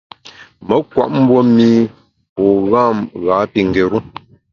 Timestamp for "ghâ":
3.23-3.37